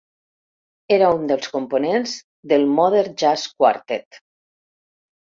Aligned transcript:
Era 0.95 1.09
un 1.17 1.27
dels 1.31 1.51
components 1.55 2.13
del 2.53 2.65
Modern 2.79 3.13
Jazz 3.25 3.45
Quartet. 3.59 4.19